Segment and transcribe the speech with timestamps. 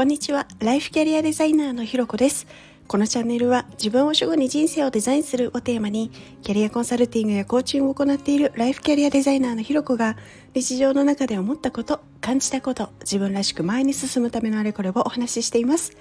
[0.00, 0.46] こんにちは。
[0.60, 2.46] ライフキャリアデザイナーのひろこです。
[2.88, 10.16] このチャンネルは自分を主語に人生をデザインするをテーマにキャリアコンサルティングやコーチングを行っているライフキャリアデザイナーのひろこが
[10.54, 15.92] 日常の中で思ったこと感じたこと自分らしく前に進むためのあれこれをお話ししています。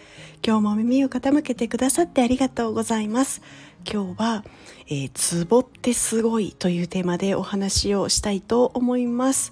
[0.47, 3.41] 今日も耳を傾けてくださってありがとうございます。
[3.83, 4.45] 今日は、
[4.87, 9.51] えー、ツボってすごいというテーマでお話をしたいと思います。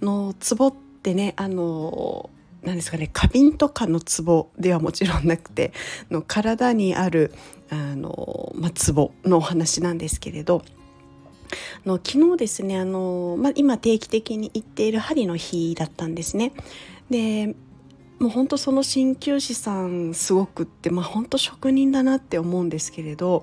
[0.00, 2.30] のツボってねあの
[2.62, 5.72] 何ですかね花瓶とかのツボではもちろんなくて
[6.10, 7.32] の体にある
[7.70, 10.62] あの、ま、ツボのお話なんですけれど
[11.84, 16.52] の昨日ですねあの、まあ、今定期的に行っている針の日だったんですね。
[17.10, 17.54] で
[18.18, 23.42] もう本当その鍼灸師さんすごくって、まあ、本当職人だなって思うんですけれど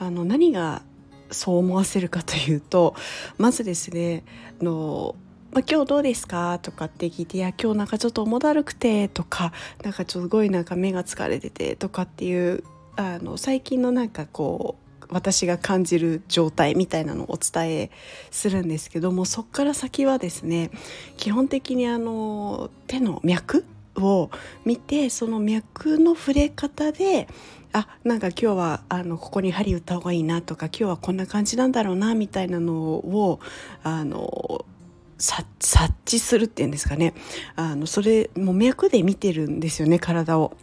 [0.00, 0.82] あの何が
[1.30, 2.96] そう思わせるかというと
[3.38, 4.24] まずですね
[4.60, 5.14] の
[5.56, 12.62] まあ、今日どうですか?」とかって聞いて「いや今日なんかちょっと重だるくて」とか「なんかちょっとすごいなんか目が疲れてて」とかっていう
[12.96, 17.90] あの最近のなんかこう私が感じる状態みたいなのをお伝え
[18.30, 20.70] するんですけどもそっから先はですね
[21.16, 23.64] 基本的にあの手の脈
[23.96, 24.28] を
[24.66, 27.28] 見てその脈の触れ方で
[27.72, 33.40] あなんか今日はあのここに針打った方がいいなとか今日はこんな感じなんだろうなみたいなのを
[33.82, 34.66] あの
[35.18, 35.46] 察
[36.04, 37.14] 知するっていうんですかね
[37.54, 40.56] あのそれもう脈で見てるんですよね体を。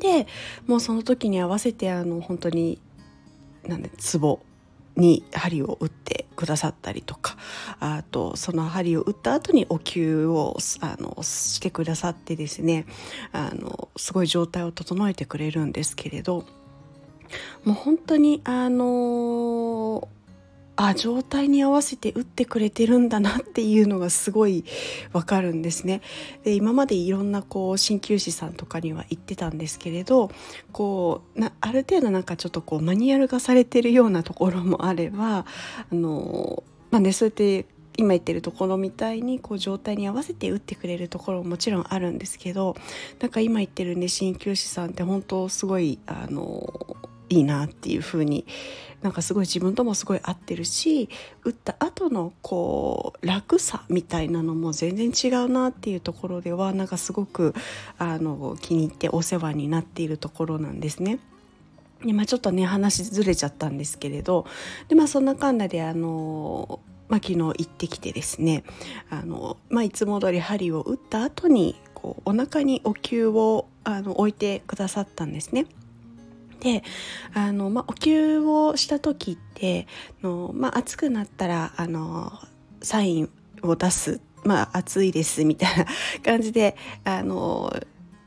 [0.00, 0.26] で
[0.66, 2.80] もうその時に合わせてあの本当に
[3.66, 4.40] なんでツボ
[4.96, 7.36] に針を打ってくださったりとか
[7.80, 12.86] あとその針を打った後にお灸をあのしてくださってですね
[13.32, 16.44] あのすごい状態を整えてくれるんですけれど
[17.64, 19.45] もう本当にあの
[20.76, 24.64] あ状態に合わせて打ってくれてるんだなっていうのがすごい
[25.12, 26.02] わかるんですね。
[26.44, 30.30] で今までいろんなこう鍼灸師さんとかには言ってたんですけれど
[30.72, 35.46] こうなある程度なんかちょっとこうマニュアル化されてるようなところもあれば
[35.90, 37.66] あの、まあね、そうやって
[37.96, 42.76] 今言ってるところみたいにこう状態に合わせて打ってくれるところももちろんあるんですけど
[43.20, 46.95] なんか今言ってるね鍼灸師さんって本当すごいあの
[47.28, 48.46] いいなっていう風に
[49.02, 51.08] なんかすごい自分ともすごい合ってるし
[51.44, 57.54] 打った後のこう楽さみたいなのも全然違うなっていうところではなんかすごく
[57.98, 61.18] あの気に入ってお世話になっているところなんですね。
[62.04, 64.46] でまあ、ちょっとね話ずれちゃったんですけれど
[64.88, 68.64] で、まあ、そんなかんなであのまあ、昨日行ってきてですね
[69.10, 75.66] あの、まあ、いつも通り針を打った後にこうお腹にお灸をあの置いてくださったんですね。
[76.60, 76.82] で
[77.34, 79.86] あの、まあ、お灸をした時って
[80.22, 82.32] の、まあ、暑くなったらあの
[82.82, 83.30] サイン
[83.62, 85.86] を出す、まあ、暑いですみたいな
[86.24, 87.72] 感じであの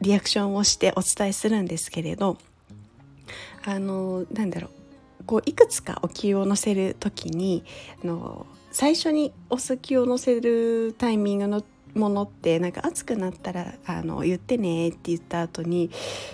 [0.02, 2.38] リアクションをしてお伝えするんですけれど
[3.66, 4.70] あのなんだろ
[5.22, 7.64] うこういくつかお灸を乗せる時に
[8.04, 11.64] あの最初にお酢気を乗せるタイミングの
[11.96, 15.90] ものってなんか暑くなったらあの言ってねって言った後に、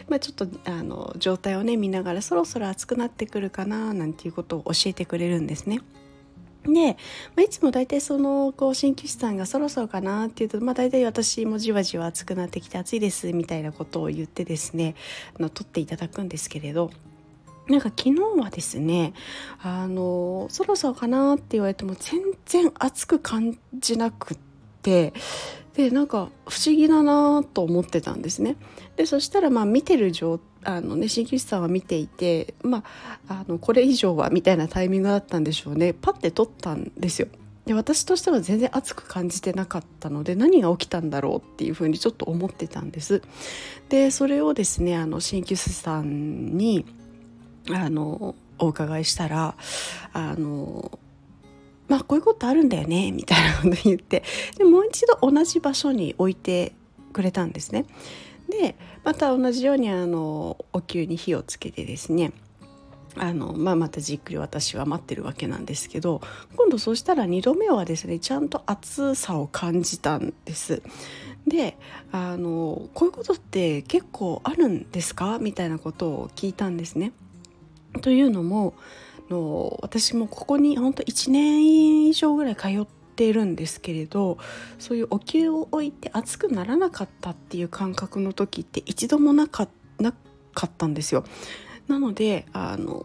[0.09, 5.81] まあ、ちょっとあの状態をね見ながらそろそろ暑くなってくるかななんていうことを教えてくれるんですね。
[6.63, 6.97] で、
[7.35, 14.95] まあ、いつも大体そのこう鍼灸師さんがそろそろかなっていうと、まあ、大体私もじわじわ暑くなってきて暑いですみたいなことを言ってですね
[15.37, 16.89] あの取っていただくんですけれど
[17.67, 19.13] なんか昨日はですね
[19.61, 24.37] あのそろそろかなって言われても全然暑く感じなく
[24.85, 25.13] て
[25.73, 28.55] でなんか不思議だなと思ってたんですね。
[28.95, 32.83] でそしたらまあ見てる状あのね鍼灸師さんは見ていてま
[33.27, 37.27] ああのこれ以上はみたいなタイミングだったんでしょうねパッて取ったんですよ。
[37.65, 43.21] で私としては全然熱く感じてなかったので何が起きたんだろうっていうふうにちょっと思ってたんです。
[43.89, 46.85] でそれをですねあの鍼灸師さんに
[47.71, 49.55] あのお伺いしたら
[50.13, 50.99] あの
[51.87, 54.23] まあこういうことあるんだよねみたいなこと言って
[54.57, 56.73] でもう一度同じ場所に置いて
[57.13, 57.85] くれたんですね。
[58.49, 62.31] でまた同じようにあのお灸に火をつけてですね
[63.17, 66.21] あの、まあ、またじっくり私は待ってるわけなんですけど
[66.57, 70.81] 今度そうしたら2度目はですねちゃんと暑さを感じたんです。
[71.47, 71.77] で
[72.11, 75.37] あのこういうことって結構あるんですか？
[75.39, 77.13] みたいなことを聞いたんですね。
[78.01, 78.73] というのも
[79.29, 82.85] の私もここに本当1年以上ぐらい通っ
[83.15, 84.37] ているんですけれど
[84.77, 89.67] そういうお灸を置いて熱くならなかったっていう感覚の時って一度もなか
[89.99, 90.13] な
[90.53, 91.23] かったんですよ。
[91.87, 93.03] なのであの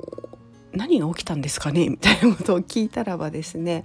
[0.72, 1.88] 何が起きたんですかね？
[1.88, 3.84] みたいなことを聞いたらばですね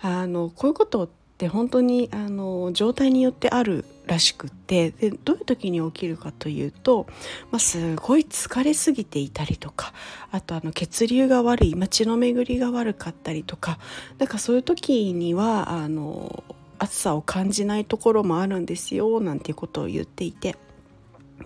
[0.00, 7.06] あのこういうことっって本当にあの状態によってあるらしくってでどういう時に起きるかというと、
[7.52, 9.92] まあ、すごい疲れすぎていたりとか
[10.32, 13.78] あとあの血流が悪い、街、の巡りが悪かったりとか
[14.18, 16.42] なんかそういう時にはあの
[16.80, 20.56] 暑さを感じないところもあるんですよなんていうことを言っていて。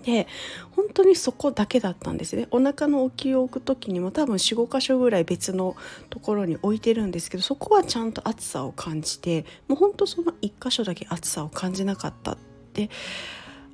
[0.05, 0.27] で
[0.75, 5.77] 本当にそこだけだったんですねお腹の置きを置く時にも多分45箇所ぐらい別の
[6.11, 12.39] ところに置いてるんですけどそこはちゃんと暑さを感じてもう本当その1箇所だけ暑さを感じなかったっ
[12.73, 12.91] て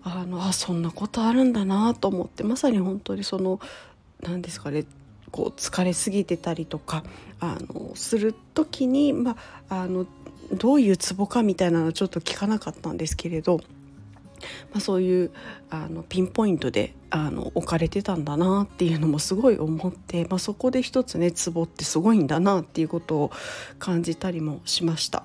[0.03, 3.61] あのあそんなことあるんだなと思ってまさに本当にその
[4.23, 4.85] 何ですかね
[5.31, 7.05] こう疲れすぎてたりとか
[7.41, 9.37] あのする時に、ま
[9.69, 10.07] あ、あの
[10.53, 13.61] どういうツボかみたいなのはちょっと聞かなかったんですけれど。
[14.71, 15.31] まあ、そういう
[15.71, 23.33] あのピンポイントであの置かれてたんだなっていうのもすごい思って、まあ、そこで一つねツボってすごいんだなっていうことを
[23.79, 25.25] 感じたりもしました。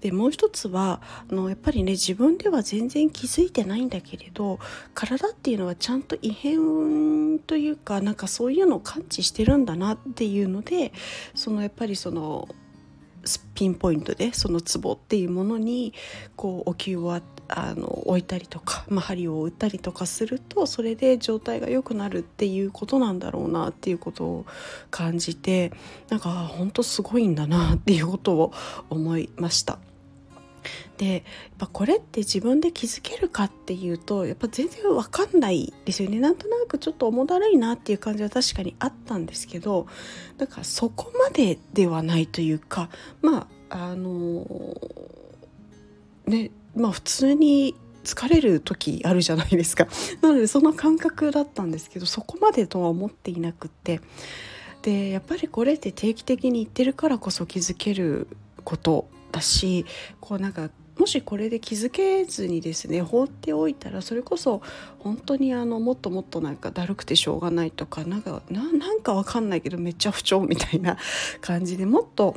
[0.00, 4.58] でもう一つはあのやっぱりね自分では全然気づいてないんだけれど
[4.94, 10.92] 体っていうのはちゃんと異変というかなんかそういうのを感知してるんだなっていうので
[11.34, 12.48] そのやっぱりその
[13.54, 15.92] ピンポイントでそのツボっていうものに
[16.36, 24.46] こうお灸をあの置いたりとか、まあ、針を打ったりとかするとそれで状態が良くなるっていうことなんだろうなっていうことを
[24.90, 25.72] 感じて
[26.10, 28.52] なんか本当すごいんだなっていうことを
[28.90, 29.78] 思いました。
[30.98, 31.22] でやっ
[31.58, 39.86] ぱこれって自分で気づけるかっていうとやっぱ全然わかんないですよねなんとなくちょっと重だるいなっていう感じは確かにあったんですけど
[40.36, 42.90] だからそこまでではないというか
[43.22, 44.44] まああの
[46.26, 47.74] ねまあ普通に
[48.04, 49.86] 疲れる時あるじゃないですか。
[50.22, 54.00] なのでその感覚だったんですけどそこまでとは思っていなくって。
[54.82, 58.28] でやっぱりこれって定期的に言ってるからこそ気づける
[58.62, 59.84] ことだし
[60.20, 64.62] こうなんかもしこれで気づけずにですね放っておいたらそれこそ
[64.98, 70.96] 本当にあのもっともっとなんかだるくてしょうがないとかなんかなんかわかんないけどめっちゃ不調みたいな
[71.40, 72.36] 感じでもっと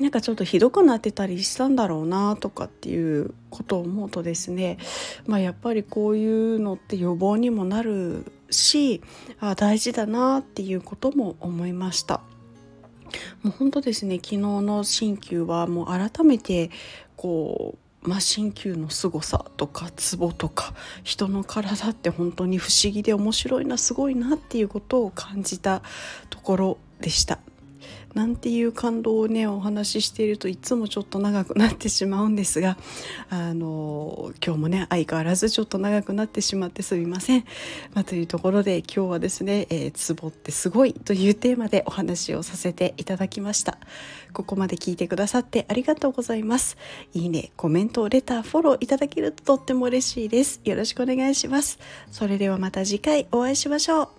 [0.00, 4.78] なんかちょっとひどくなってたりしたんだろうなとかっていうことを思うとですね、
[5.26, 6.26] まあ、やっぱりこうい
[6.56, 9.02] うのって予防にもなるし
[9.40, 12.20] あ大事だなっていうことも思いました。
[13.42, 16.70] もう本当ですね昨日の鍼灸はもう改めて
[17.16, 25.82] こうまあ、鍼灸の凄さとかツボとか人の体って本当に不思議で面白いなすごいなっていうことを感じた
[26.30, 27.40] ところでした。
[28.14, 32.76] なんていう感動をねお話ししているといつもちょっと長くなってしまうんですが
[33.30, 37.44] あの今日もね相変わらずちょっと長くなってしまってすみません。
[37.94, 43.78] まあ、というところで今日はですね「えー、ツボってすごい」というテーマでお話をさせていただきました。
[44.32, 46.76] ここまで聞いてくださってありがとうございます。
[47.14, 50.60] いいね、コメント、レター、フォローいただけるととっても嬉しいです。
[50.64, 51.78] よろしくお願いします。
[52.10, 54.17] それではまた次回お会いしましょう。